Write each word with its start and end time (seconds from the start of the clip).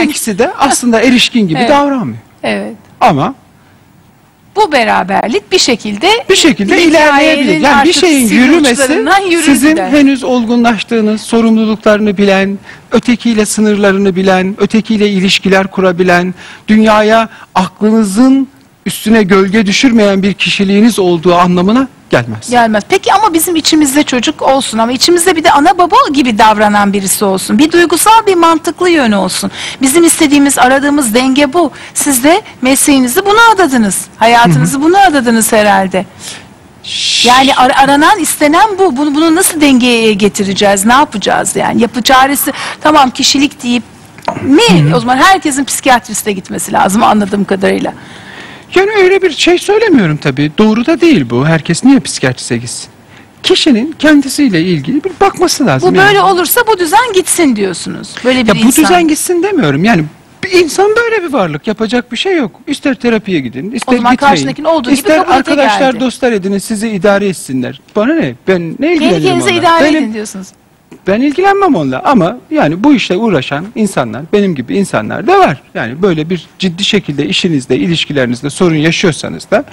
Her 0.00 0.04
ikisi 0.08 0.38
de 0.38 0.52
aslında 0.58 1.00
erişkin 1.00 1.48
gibi 1.48 1.58
Evet. 1.58 1.70
davranmıyor. 1.70 2.18
Evet. 2.42 2.74
Ama 3.00 3.34
Bu 4.56 4.72
beraberlik 4.72 5.52
bir 5.52 5.58
şekilde 5.58 6.08
bir 6.30 6.36
şekilde 6.36 6.82
ilerleyebilir. 6.82 7.60
Yani 7.60 7.84
bir 7.88 7.92
şeyin 7.92 8.28
yürümesi 8.28 8.76
sizin 9.44 9.76
henüz 9.76 10.24
olgunlaştığınız, 10.24 11.20
sorumluluklarını 11.20 12.16
bilen, 12.16 12.58
ötekiyle 12.92 13.46
sınırlarını 13.46 14.16
bilen, 14.16 14.54
ötekiyle 14.58 15.08
ilişkiler 15.08 15.66
kurabilen, 15.66 16.34
dünyaya 16.68 17.28
aklınızın 17.54 18.48
üstüne 18.86 19.22
gölge 19.22 19.66
düşürmeyen 19.66 20.22
bir 20.22 20.34
kişiliğiniz 20.34 20.98
olduğu 20.98 21.34
anlamına 21.34 21.88
gelmez. 22.10 22.50
Gelmez. 22.50 22.82
Peki 22.88 23.12
ama 23.12 23.34
bizim 23.34 23.56
içimizde 23.56 24.02
çocuk 24.02 24.42
olsun 24.42 24.78
ama 24.78 24.92
içimizde 24.92 25.36
bir 25.36 25.44
de 25.44 25.52
ana 25.52 25.78
baba 25.78 25.96
gibi 26.12 26.38
davranan 26.38 26.92
birisi 26.92 27.24
olsun. 27.24 27.58
Bir 27.58 27.72
duygusal 27.72 28.26
bir 28.26 28.34
mantıklı 28.34 28.90
yönü 28.90 29.16
olsun. 29.16 29.50
Bizim 29.82 30.04
istediğimiz 30.04 30.58
aradığımız 30.58 31.14
denge 31.14 31.52
bu. 31.52 31.72
Siz 31.94 32.24
de 32.24 32.42
mesleğinizi 32.62 33.26
buna 33.26 33.50
adadınız. 33.54 34.06
Hayatınızı 34.16 34.82
buna 34.82 34.98
adadınız 35.04 35.52
herhalde. 35.52 36.06
Yani 37.24 37.54
ar- 37.54 37.72
aranan 37.84 38.18
istenen 38.18 38.66
bu. 38.78 38.96
Bunu, 38.96 39.14
bunu 39.14 39.34
nasıl 39.34 39.60
dengeye 39.60 40.12
getireceğiz? 40.12 40.86
Ne 40.86 40.92
yapacağız 40.92 41.56
yani? 41.56 41.82
Yapı 41.82 42.02
çaresi 42.02 42.52
tamam 42.80 43.10
kişilik 43.10 43.62
deyip 43.62 43.82
mi? 44.42 44.94
O 44.96 45.00
zaman 45.00 45.16
herkesin 45.16 45.64
psikiyatriste 45.64 46.32
gitmesi 46.32 46.72
lazım 46.72 47.02
anladığım 47.02 47.44
kadarıyla. 47.44 47.92
Yani 48.74 48.90
öyle 49.02 49.22
bir 49.22 49.30
şey 49.30 49.58
söylemiyorum 49.58 50.16
tabii. 50.16 50.52
Doğru 50.58 50.86
da 50.86 51.00
değil 51.00 51.30
bu. 51.30 51.46
Herkes 51.46 51.84
niye 51.84 52.00
psikiyatriste 52.00 52.56
gitsin? 52.56 52.88
Kişinin 53.42 53.94
kendisiyle 53.98 54.62
ilgili 54.62 55.04
bir 55.04 55.10
bakması 55.20 55.66
lazım. 55.66 55.94
Bu 55.94 55.96
yani. 55.98 56.06
böyle 56.06 56.20
olursa 56.22 56.60
bu 56.66 56.78
düzen 56.78 57.12
gitsin 57.14 57.56
diyorsunuz. 57.56 58.14
Böyle 58.24 58.42
bir 58.42 58.48
Ya 58.48 58.54
bu 58.54 58.58
insan. 58.66 58.84
düzen 58.84 59.08
gitsin 59.08 59.42
demiyorum. 59.42 59.84
Yani 59.84 60.04
bir 60.44 60.50
insan 60.50 60.90
böyle 60.96 61.22
bir 61.22 61.32
varlık. 61.32 61.66
Yapacak 61.66 62.12
bir 62.12 62.16
şey 62.16 62.36
yok. 62.36 62.60
İster 62.66 62.94
terapiye 62.94 63.40
gidin, 63.40 63.70
ister 63.70 63.96
zaman 63.96 64.12
gitmeyin. 64.12 64.64
olduğu 64.64 64.82
gibi 64.90 64.94
ister 64.98 65.18
ete 65.20 65.26
arkadaşlar, 65.30 65.92
geldi. 65.92 66.00
dostlar 66.04 66.32
edinin, 66.32 66.58
sizi 66.58 66.88
idare 66.88 67.28
etsinler. 67.28 67.80
Bana 67.96 68.14
ne? 68.14 68.34
Ben 68.48 68.70
ne 68.70 68.76
Kendi 68.76 68.94
ilgilenirim 68.94 69.22
kendinize 69.22 69.54
idare 69.54 69.84
Benim- 69.84 70.04
edin 70.04 70.14
diyorsunuz. 70.14 70.46
Ben 71.06 71.20
ilgilenmem 71.20 71.74
onunla 71.74 72.02
ama 72.04 72.38
yani 72.50 72.84
bu 72.84 72.94
işle 72.94 73.16
uğraşan 73.16 73.66
insanlar, 73.74 74.22
benim 74.32 74.54
gibi 74.54 74.76
insanlar 74.76 75.26
da 75.26 75.38
var. 75.38 75.62
Yani 75.74 76.02
böyle 76.02 76.30
bir 76.30 76.46
ciddi 76.58 76.84
şekilde 76.84 77.26
işinizde, 77.26 77.76
ilişkilerinizde 77.76 78.50
sorun 78.50 78.76
yaşıyorsanız 78.76 79.50
da 79.50 79.64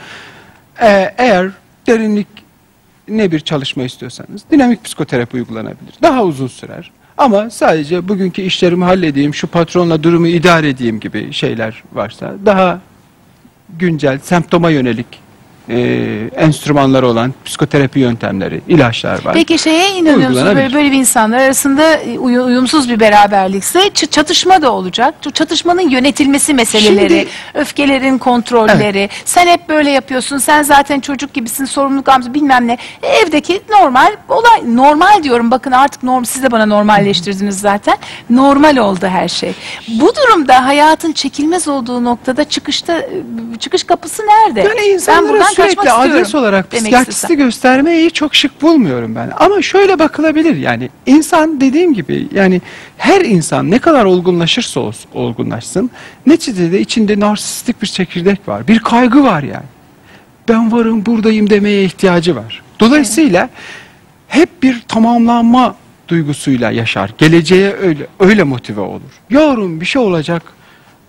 e, 0.82 1.14
eğer 1.18 1.50
derinlik 1.88 2.28
ne 3.08 3.32
bir 3.32 3.40
çalışma 3.40 3.84
istiyorsanız 3.84 4.42
dinamik 4.52 4.84
psikoterapi 4.84 5.38
uygulanabilir. 5.38 5.94
Daha 6.02 6.24
uzun 6.24 6.48
sürer. 6.48 6.92
Ama 7.18 7.50
sadece 7.50 8.08
bugünkü 8.08 8.42
işlerimi 8.42 8.84
halledeyim, 8.84 9.34
şu 9.34 9.48
patronla 9.48 10.04
durumu 10.04 10.28
idare 10.28 10.70
edeyim 10.70 11.00
gibi 11.00 11.34
şeyler 11.34 11.84
varsa 11.94 12.36
daha 12.46 12.82
güncel, 13.80 14.20
semptoma 14.20 14.70
yönelik 14.70 15.08
e, 15.70 15.78
enstrümanları 16.36 17.08
olan 17.08 17.34
psikoterapi 17.46 18.00
yöntemleri, 18.00 18.62
ilaçlar 18.68 19.26
var. 19.26 19.34
Peki 19.34 19.58
şeye 19.58 19.90
inanıyor 19.92 20.30
musunuz? 20.30 20.56
Böyle, 20.56 20.74
böyle 20.74 20.92
bir 20.92 20.98
insanlar 20.98 21.38
arasında 21.38 21.94
e, 21.94 22.20
uyu- 22.20 22.44
uyumsuz 22.44 22.90
bir 22.90 23.00
beraberlikse 23.00 23.90
çatışma 23.90 24.62
da 24.62 24.72
olacak. 24.72 25.16
Çatışmanın 25.34 25.90
yönetilmesi 25.90 26.54
meseleleri, 26.54 27.10
Şimdi- 27.20 27.28
öfkelerin 27.54 28.18
kontrolleri. 28.18 29.10
Sen 29.26 29.48
hep 29.48 29.70
böyle 29.70 29.92
yapıyorsun. 29.92 30.38
Sen 30.38 30.64
zaten 30.64 31.00
çocuk 31.00 31.34
gibisin. 31.34 31.66
Sorumluluk 31.66 32.10
almışsın 32.10 32.34
bilmem 32.34 32.68
ne. 32.68 32.78
E, 33.04 33.08
Evdeki 33.08 33.62
normal 33.70 34.12
olay. 34.30 34.76
Normal 34.76 35.24
diyorum. 35.24 35.52
Bakın 35.52 35.72
artık 35.72 36.04
norm 36.04 36.26
siz 36.26 36.44
de 36.44 36.52
bana 36.52 36.66
normalleştirdiniz 36.66 37.60
zaten. 37.60 37.98
Normal 38.30 38.78
oldu 38.78 39.08
her 39.08 39.28
şey. 39.28 39.52
Bu 39.88 40.14
durumda 40.16 40.66
hayatın 40.66 41.12
çekilmez 41.12 41.68
olduğu 41.68 42.04
noktada 42.04 42.44
çıkışta 42.44 42.94
e, 43.00 43.08
çıkış 43.60 43.84
kapısı 43.84 44.24
nerede? 44.24 44.60
Yani 44.60 44.82
insanlara 44.94 45.34
buradan 45.34 45.54
sürekli 45.64 45.92
adres 45.92 46.36
olarak 46.36 46.72
psikiyatristi 46.72 47.36
göstermeyi 47.36 48.12
çok 48.12 48.36
şık 48.36 48.62
bulmuyorum 48.62 49.16
ben. 49.16 49.32
Ama 49.38 49.62
şöyle 49.62 50.00
bakılabilir 50.00 50.56
yani 50.56 50.90
insan 51.06 51.62
dediğim 51.62 51.94
gibi 51.94 52.28
yani 52.34 52.62
her 52.98 53.22
insan 53.22 53.72
ne 53.72 53.80
kadar 53.80 54.06
olgunlaşırsa 54.06 54.80
olsun, 54.80 55.12
olgunlaşsın 55.14 55.92
neticede 56.26 56.80
içinde 56.80 57.20
narsistik 57.20 57.82
bir 57.82 57.88
çekirdek 57.88 58.48
var. 58.48 58.68
Bir 58.68 58.80
kaygı 58.80 59.24
var 59.24 59.44
yani. 59.44 59.66
Ben 60.50 60.72
varım 60.72 61.06
buradayım 61.06 61.50
demeye 61.50 61.84
ihtiyacı 61.84 62.36
var. 62.36 62.64
Dolayısıyla 62.80 63.50
hep 64.28 64.64
bir 64.64 64.82
tamamlanma 64.88 65.76
duygusuyla 66.08 66.72
yaşar. 66.72 67.12
Geleceğe 67.18 67.74
öyle 67.74 68.08
öyle 68.20 68.44
motive 68.44 68.82
olur. 68.82 69.22
Yarın 69.30 69.82
bir 69.82 69.86
şey 69.86 70.02
olacak. 70.02 70.57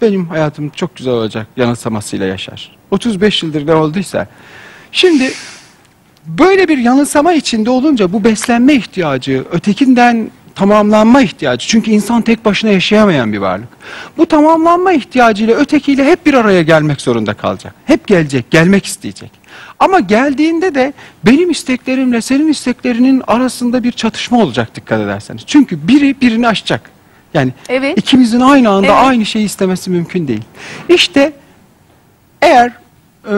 Benim 0.02 0.28
hayatım 0.28 0.68
çok 0.68 0.96
güzel 0.96 1.12
olacak 1.12 1.46
yanılsamasıyla 1.56 2.26
yaşar. 2.26 2.76
35 2.90 3.42
yıldır 3.42 3.66
ne 3.66 3.74
olduysa. 3.74 4.26
Şimdi 4.92 5.32
böyle 6.26 6.68
bir 6.68 6.78
yanılsama 6.78 7.32
içinde 7.32 7.70
olunca 7.70 8.12
bu 8.12 8.24
beslenme 8.24 8.74
ihtiyacı, 8.74 9.44
ötekinden 9.52 10.30
tamamlanma 10.54 11.22
ihtiyacı. 11.22 11.68
Çünkü 11.68 11.90
insan 11.90 12.22
tek 12.22 12.44
başına 12.44 12.70
yaşayamayan 12.70 13.32
bir 13.32 13.38
varlık. 13.38 13.68
Bu 14.16 14.26
tamamlanma 14.26 14.92
ihtiyacıyla 14.92 15.54
ötekiyle 15.54 16.04
hep 16.04 16.26
bir 16.26 16.34
araya 16.34 16.62
gelmek 16.62 17.00
zorunda 17.00 17.34
kalacak. 17.34 17.74
Hep 17.84 18.06
gelecek, 18.06 18.50
gelmek 18.50 18.86
isteyecek. 18.86 19.30
Ama 19.78 20.00
geldiğinde 20.00 20.74
de 20.74 20.92
benim 21.26 21.50
isteklerimle 21.50 22.20
senin 22.20 22.48
isteklerinin 22.48 23.22
arasında 23.26 23.82
bir 23.84 23.92
çatışma 23.92 24.38
olacak 24.38 24.74
dikkat 24.74 25.00
ederseniz. 25.00 25.42
Çünkü 25.46 25.88
biri 25.88 26.20
birini 26.20 26.48
aşacak. 26.48 26.90
Yani 27.34 27.52
Evet. 27.68 27.98
ikimizin 27.98 28.40
aynı 28.40 28.70
anda 28.70 28.86
Evet. 28.86 28.96
aynı 28.98 29.26
şeyi 29.26 29.44
istemesi 29.44 29.90
mümkün 29.90 30.28
değil. 30.28 30.42
İşte 30.88 31.32
eğer 32.42 32.72
e, 33.30 33.34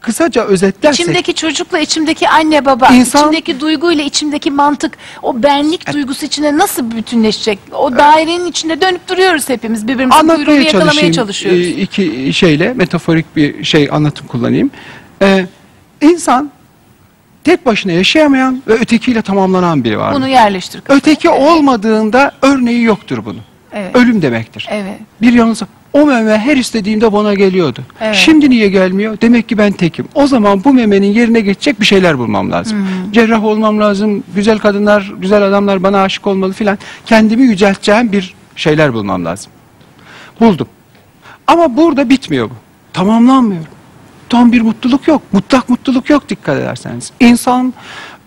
kısaca 0.00 0.44
özetlersek 0.44 1.00
İçimdeki 1.00 1.34
çocukla 1.34 1.78
içimdeki 1.78 2.28
anne 2.28 2.64
baba, 2.64 2.88
İnsan- 2.88 3.18
içimdeki 3.20 3.60
duyguyla 3.60 4.04
içimdeki 4.04 4.50
mantık, 4.50 4.98
o 5.22 5.42
benlik 5.42 5.92
duygusu 5.92 6.26
içine 6.26 6.58
nasıl 6.58 6.90
bütünleşecek? 6.90 7.58
O 7.72 7.96
dairenin 7.96 8.46
içinde 8.46 8.80
dönüp 8.80 9.08
duruyoruz 9.08 9.48
hepimiz. 9.48 9.88
Birbirimizin 9.88 10.28
kuyruğunu 10.28 10.60
yakalamaya 10.60 11.12
çalışıyoruz. 11.12 11.60
Ee, 11.66 11.70
iki 11.70 12.32
şeyle 12.32 12.72
metaforik 12.74 13.36
bir 13.36 13.64
şey 13.64 13.88
anlatım 13.92 14.26
kullanayım. 14.26 14.70
Ee, 15.22 15.46
insan 16.00 16.50
tek 17.44 17.66
başına 17.66 17.92
yaşayamayan 17.92 18.62
ve 18.68 18.72
ötekiyle 18.72 19.22
tamamlanan 19.22 19.84
biri 19.84 19.98
var. 19.98 20.14
Bunu 20.14 20.28
yerleştir. 20.28 20.80
kafaya. 20.80 20.98
Öteki 20.98 21.28
olmadığında 21.28 22.32
örneği 22.42 22.82
yoktur 22.82 23.24
bunun. 23.24 23.40
Evet. 23.72 23.96
Ölüm 23.96 24.22
demektir. 24.22 24.68
Evet. 24.70 24.98
Bir 25.22 25.32
yanılsa 25.32 25.66
o 25.92 26.06
meme 26.06 26.38
her 26.38 26.56
istediğimde 26.56 27.12
bana 27.12 27.34
geliyordu. 27.34 27.80
Evet. 28.00 28.14
Şimdi 28.14 28.50
niye 28.50 28.68
gelmiyor? 28.68 29.18
Demek 29.20 29.48
ki 29.48 29.58
ben 29.58 29.72
tekim. 29.72 30.08
O 30.14 30.26
zaman 30.26 30.64
bu 30.64 30.74
memenin 30.74 31.12
yerine 31.12 31.40
geçecek 31.40 31.80
bir 31.80 31.86
şeyler 31.86 32.18
bulmam 32.18 32.52
lazım. 32.52 32.78
Hmm. 32.78 33.12
Cerrah 33.12 33.44
olmam 33.44 33.80
lazım. 33.80 34.24
Güzel 34.34 34.58
kadınlar, 34.58 35.12
güzel 35.18 35.42
adamlar 35.42 35.82
bana 35.82 36.02
aşık 36.02 36.26
olmalı 36.26 36.52
filan. 36.52 36.78
Kendimi 37.06 37.42
yücelteceğim 37.42 38.12
bir 38.12 38.34
şeyler 38.56 38.92
bulmam 38.94 39.24
lazım. 39.24 39.52
Buldum. 40.40 40.68
Ama 41.46 41.76
burada 41.76 42.08
bitmiyor 42.08 42.50
bu. 42.50 42.54
Tamamlanmıyor. 42.92 43.62
Tam 44.28 44.52
bir 44.52 44.60
mutluluk 44.60 45.08
yok. 45.08 45.22
Mutlak 45.32 45.68
mutluluk 45.68 46.10
yok 46.10 46.28
dikkat 46.28 46.58
ederseniz. 46.58 47.10
İnsan 47.20 47.74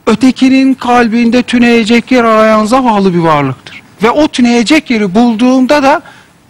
ötekinin 0.07 0.73
kalbinde 0.73 1.43
tüneyecek 1.43 2.11
yer 2.11 2.23
arayan 2.23 2.65
zavallı 2.65 3.13
bir 3.13 3.19
varlıktır. 3.19 3.81
Ve 4.03 4.09
o 4.11 4.27
tüneyecek 4.27 4.89
yeri 4.89 5.15
bulduğunda 5.15 5.83
da 5.83 6.01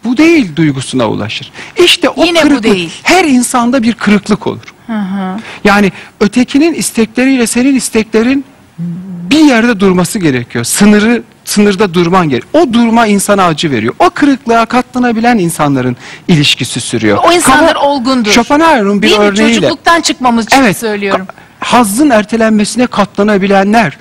bu 0.04 0.18
değil 0.18 0.56
duygusuna 0.56 1.10
ulaşır. 1.10 1.52
İşte 1.84 2.10
o 2.10 2.26
Yine 2.26 2.40
bu 2.40 2.42
kırıklık 2.44 2.64
değil. 2.64 2.92
her 3.04 3.26
insanda 3.26 3.84
bir 3.84 3.94
kırıklık 3.94 4.48
olur. 4.48 4.74
Yani 5.64 5.92
ötekinin 6.20 6.74
istekleriyle 6.74 7.48
senin 7.48 7.76
isteklerin 7.76 8.46
bir 9.30 9.40
yerde 9.40 9.80
durması 9.80 10.20
gerekiyor. 10.20 10.64
Sınırı 10.66 11.24
sınırda 11.52 11.94
durman 11.94 12.30
gerek. 12.30 12.44
O 12.54 12.74
durma 12.74 13.08
insana 13.08 13.46
acı 13.46 13.72
veriyor. 13.72 13.94
O 14.00 14.10
kırıklığa 14.10 14.66
katlanabilen 14.66 15.38
insanların 15.38 15.98
ilişkisi 16.28 16.82
sürüyor. 16.82 17.18
O 17.24 17.32
insanlar 17.32 17.74
Kaba- 17.74 17.86
olgundur. 17.86 18.32
Schopenhauer'un 18.32 19.02
bir 19.02 19.08
Değil 19.08 19.20
mi? 19.20 19.26
örneğiyle. 19.26 19.56
Çocukluktan 19.56 20.02
çıkmamız 20.02 20.46
için 20.46 20.58
Evet. 20.58 20.78
söylüyorum. 20.78 21.28
Hazzın 21.60 22.10
ertelenmesine 22.10 22.88
katlanabilenler 22.88 23.98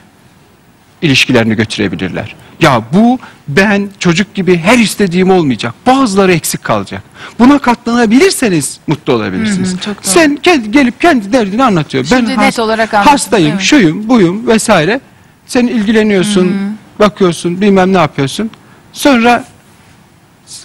ilişkilerini 1.02 1.54
götürebilirler. 1.56 2.34
Ya 2.60 2.82
bu 2.92 3.18
ben 3.48 3.88
çocuk 3.98 4.34
gibi 4.34 4.56
her 4.58 4.78
istediğim 4.78 5.30
olmayacak. 5.30 5.74
Bazıları 5.86 6.32
eksik 6.32 6.64
kalacak. 6.64 7.02
Buna 7.38 7.58
katlanabilirseniz 7.58 8.78
mutlu 8.86 9.12
olabilirsiniz. 9.12 9.72
Hı 9.72 9.76
hı, 9.76 9.80
çok 9.80 10.04
doğru. 10.04 10.12
Sen 10.12 10.36
kendi, 10.36 10.70
gelip 10.70 11.00
kendi 11.00 11.32
derdini 11.32 11.64
anlatıyor. 11.64 12.04
Şimdi 12.04 12.38
net 12.38 12.58
olarak 12.58 12.94
anladım, 12.94 13.12
hastayım, 13.12 13.50
evet. 13.52 13.60
şuyum, 13.60 14.08
buyum 14.08 14.46
vesaire. 14.46 15.00
Sen 15.46 15.66
ilgileniyorsun, 15.66 16.76
bakıyorsun, 17.00 17.60
bilmem 17.60 17.92
ne 17.92 17.98
yapıyorsun. 17.98 18.50
Sonra 18.92 19.44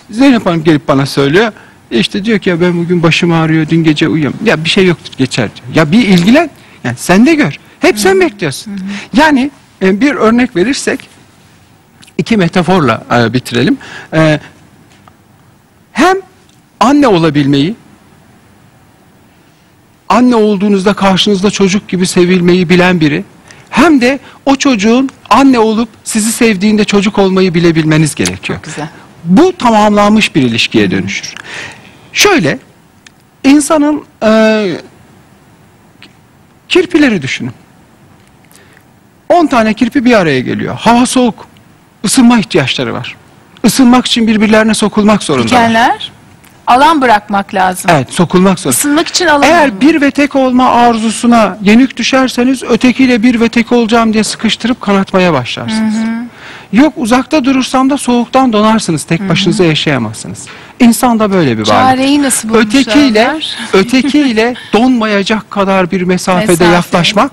Zeynep 0.09 0.45
Hanım 0.45 0.63
gelip 0.63 0.87
bana 0.87 1.05
söylüyor. 1.05 1.51
İşte 1.91 2.25
diyor 2.25 2.39
ki 2.39 2.49
ya 2.49 2.61
ben 2.61 2.77
bugün 2.77 3.03
başım 3.03 3.31
ağrıyor, 3.31 3.69
dün 3.69 3.83
gece 3.83 4.07
uyuyam. 4.07 4.33
Ya 4.43 4.63
bir 4.63 4.69
şey 4.69 4.85
yoktur, 4.85 5.13
geçer 5.17 5.49
diyor. 5.55 5.75
Ya 5.75 5.91
bir 5.91 6.07
ilgilen, 6.07 6.49
yani 6.83 6.95
sen 6.97 7.25
de 7.25 7.35
gör. 7.35 7.57
Hep 7.79 7.99
sen 7.99 8.19
bekliyorsun. 8.19 8.73
Yani 9.13 9.51
e, 9.81 10.01
bir 10.01 10.15
örnek 10.15 10.55
verirsek, 10.55 11.09
iki 12.17 12.37
metaforla 12.37 13.03
e, 13.11 13.33
bitirelim. 13.33 13.77
E, 14.13 14.39
anne 16.85 17.07
olabilmeyi, 17.07 17.75
anne 20.09 20.35
olduğunuzda 20.35 20.93
karşınızda 20.93 21.51
çocuk 21.51 21.87
gibi 21.87 22.07
sevilmeyi 22.07 22.69
bilen 22.69 22.99
biri, 22.99 23.23
hem 23.69 24.01
de 24.01 24.19
o 24.45 24.55
çocuğun 24.55 25.09
anne 25.29 25.59
olup 25.59 25.89
sizi 26.03 26.31
sevdiğinde 26.31 26.83
çocuk 26.85 27.17
olmayı 27.17 27.53
bilebilmeniz 27.53 28.15
gerekiyor. 28.15 28.57
Çok 28.59 28.63
güzel. 28.63 28.87
Bu 29.23 29.57
tamamlanmış 29.57 30.35
bir 30.35 30.41
ilişkiye 30.41 30.91
dönüşür. 30.91 31.33
Şöyle, 32.13 32.59
insanın 33.43 34.03
e, 34.23 34.71
kirpileri 36.69 37.21
düşünün. 37.21 37.51
10 39.29 39.47
tane 39.47 39.73
kirpi 39.73 40.05
bir 40.05 40.13
araya 40.13 40.39
geliyor. 40.39 40.75
Hava 40.79 41.05
soğuk. 41.05 41.47
Isınma 42.03 42.39
ihtiyaçları 42.39 42.93
var. 42.93 43.15
Isınmak 43.63 44.05
için 44.05 44.27
birbirlerine 44.27 44.73
sokulmak 44.73 45.23
zorundalar. 45.23 45.69
Dikenler 45.69 46.11
alan 46.67 47.01
bırakmak 47.01 47.53
lazım. 47.53 47.91
Evet, 47.93 48.13
sokulmak 48.13 48.59
zorunda. 48.59 48.77
Isınmak 48.77 49.07
için 49.07 49.27
alan 49.27 49.43
Eğer 49.43 49.81
bir 49.81 50.01
ve 50.01 50.11
tek 50.11 50.35
olma 50.35 50.69
arzusuna 50.69 51.57
yenik 51.61 51.97
düşerseniz 51.97 52.63
ötekiyle 52.63 53.23
bir 53.23 53.39
ve 53.39 53.49
tek 53.49 53.71
olacağım 53.71 54.13
diye 54.13 54.23
sıkıştırıp 54.23 54.81
kanatmaya 54.81 55.33
başlarsınız. 55.33 55.95
Yok 56.73 56.93
uzakta 56.97 57.45
durursam 57.45 57.89
da 57.89 57.97
soğuktan 57.97 58.53
donarsınız. 58.53 59.03
Tek 59.03 59.29
başınıza 59.29 59.63
yaşayamazsınız. 59.63 60.45
İnsan 60.79 61.19
da 61.19 61.31
böyle 61.31 61.51
bir 61.57 61.67
varlık. 61.67 61.67
Çareyi 61.67 62.21
nasıl 62.21 62.49
bulmuşlar 62.49 62.69
Ötekiyle 62.81 63.35
ötekiyle 63.73 64.53
donmayacak 64.73 65.51
kadar 65.51 65.91
bir 65.91 66.01
mesafede 66.01 66.51
Mesafe. 66.51 66.71
yaklaşmak. 66.71 67.31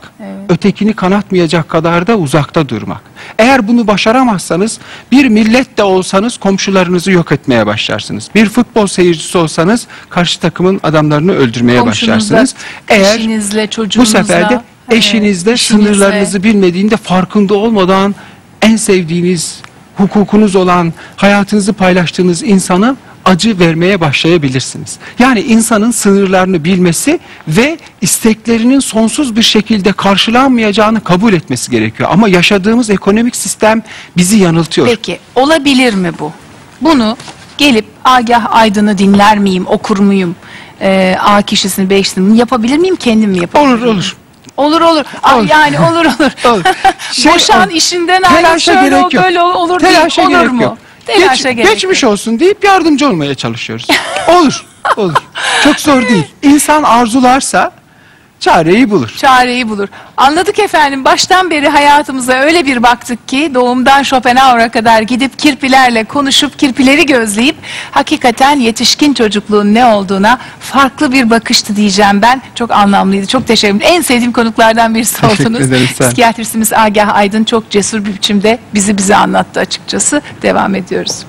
Ötekini 0.49 0.93
kanatmayacak 0.93 1.69
kadar 1.69 2.07
da 2.07 2.17
uzakta 2.17 2.69
durmak. 2.69 3.01
Eğer 3.39 3.69
bunu 3.69 3.87
başaramazsanız 3.87 4.79
bir 5.13 5.29
millet 5.29 5.79
de 5.79 5.83
olsanız 5.83 6.37
komşularınızı 6.37 7.11
yok 7.11 7.33
etmeye 7.33 7.67
başlarsınız. 7.67 8.29
Bir 8.35 8.49
futbol 8.49 8.87
seyircisi 8.87 9.39
olsanız 9.39 9.87
karşı 10.11 10.41
takımın 10.41 10.81
adamlarını 10.83 11.33
öldürmeye 11.33 11.87
başlarsınız. 11.87 12.55
Eğer 12.89 13.19
eşinizle, 13.19 13.69
bu 13.97 14.07
sefer 14.07 14.51
de 14.51 14.61
evet, 14.89 14.99
eşinizle 14.99 15.53
eşinizle. 15.53 15.95
sınırlarınızı 15.95 16.43
bilmediğinde 16.43 16.97
farkında 16.97 17.55
olmadan 17.55 18.15
en 18.63 18.77
sevdiğiniz, 18.77 19.61
hukukunuz 19.97 20.57
olan, 20.57 20.93
hayatınızı 21.17 21.73
paylaştığınız 21.73 22.43
insana 22.43 22.97
acı 23.25 23.59
vermeye 23.59 24.01
başlayabilirsiniz. 24.01 24.97
Yani 25.19 25.41
insanın 25.41 25.91
sınırlarını 25.91 26.65
bilmesi 26.65 27.21
ve 27.49 27.79
isteklerinin 28.01 28.81
sonsuz 28.81 29.37
bir 29.37 29.43
şekilde 29.43 29.93
karşılanmayacağını 29.93 31.05
kabul 31.05 31.33
etmesi 31.33 31.71
gerekiyor. 31.71 32.09
Ama 32.13 32.29
yaşadığımız 32.29 32.91
ekonomik 32.91 33.37
sistem 33.37 33.83
bizi 34.17 34.39
yanıltıyor. 34.39 34.87
Peki 34.87 35.19
olabilir 35.35 35.95
mi 35.95 36.13
bu? 36.19 36.33
Bunu 36.81 37.17
gelip 37.59 37.85
Agah 38.05 38.55
Aydın'ı 38.55 38.99
dinler 38.99 39.39
miyim, 39.39 39.65
okur 39.67 39.99
muyum? 39.99 40.37
Ee, 40.81 41.17
A 41.21 41.43
kişisini, 41.43 41.91
B 41.91 42.03
kişisini 42.03 42.39
yapabilir 42.39 42.79
miyim, 42.79 42.97
kendim 42.97 43.31
mi 43.31 43.39
yapabilirim? 43.39 43.73
Olur 43.83 43.87
olur. 43.87 44.17
Olur 44.57 44.81
olur. 44.81 45.05
Ay, 45.23 45.39
Olur. 45.41 45.49
yani 45.49 45.81
olur 45.81 46.05
olur. 46.05 46.33
Olur. 46.55 46.63
Şey, 47.13 47.33
Boşan 47.33 47.69
o- 47.69 47.73
işinden 47.73 48.23
Telaşa 48.23 48.59
şöyle 48.75 48.89
gerek 48.89 49.15
yok. 49.15 49.25
böyle 49.25 49.41
ol, 49.43 49.55
olur 49.55 49.81
Telaşa 49.81 50.23
değil, 50.23 50.29
olur 50.29 50.39
gerek 50.39 50.53
mu? 50.53 50.63
yok. 50.63 50.79
Telaşa 51.07 51.51
Geç- 51.51 51.57
gerek 51.57 51.71
geçmiş 51.75 52.05
olsun 52.05 52.41
deyip 52.41 52.65
yardımcı 52.65 53.09
olmaya 53.09 53.35
çalışıyoruz. 53.35 53.87
olur. 54.29 54.65
Olur. 54.97 55.15
Çok 55.65 55.81
zor 55.81 56.03
değil. 56.03 56.25
İnsan 56.43 56.83
arzularsa 56.83 57.73
çareyi 58.43 58.91
bulur. 58.91 59.09
çareyi 59.17 59.69
bulur. 59.69 59.89
Anladık 60.17 60.59
efendim. 60.59 61.05
Baştan 61.05 61.51
beri 61.51 61.69
hayatımıza 61.69 62.33
öyle 62.33 62.67
bir 62.67 62.83
baktık 62.83 63.29
ki 63.29 63.51
doğumdan 63.55 64.03
Schopenhauer'a 64.03 64.69
kadar 64.69 65.03
gidip 65.03 65.39
kirpilerle 65.39 66.05
konuşup 66.05 66.59
kirpileri 66.59 67.07
gözleyip 67.07 67.57
hakikaten 67.91 68.57
yetişkin 68.61 69.15
çocukluğun 69.15 69.75
ne 69.75 69.87
olduğuna 69.87 70.39
farklı 70.61 71.13
bir 71.13 71.31
bakıştı 71.31 71.77
diyeceğim 71.77 72.23
ben. 72.23 72.43
Çok 72.55 72.71
anlamlıydı. 72.71 73.27
Çok 73.27 73.47
teşekkür 73.47 73.77
ederim. 73.77 73.95
En 73.97 74.01
sevdiğim 74.01 74.33
konuklardan 74.33 74.95
birisi 74.95 75.21
Teşekkür 75.21 75.45
oldunuz. 75.45 75.73
olun. 75.73 75.87
Psikiyatristimiz 76.01 76.73
Agah 76.73 77.15
Aydın 77.15 77.45
çok 77.45 77.71
cesur 77.71 78.05
bir 78.05 78.15
biçimde 78.15 78.59
bizi 78.75 78.99
bize 78.99 79.17
anlattı 79.17 79.61
açıkçası. 79.61 80.23
Devam 80.43 80.75
ediyoruz. 80.75 81.25